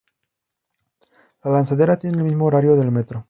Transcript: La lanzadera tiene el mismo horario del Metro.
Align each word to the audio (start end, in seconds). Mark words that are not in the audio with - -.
La 1.43 1.51
lanzadera 1.51 1.99
tiene 1.99 2.17
el 2.17 2.23
mismo 2.23 2.45
horario 2.45 2.75
del 2.75 2.89
Metro. 2.89 3.19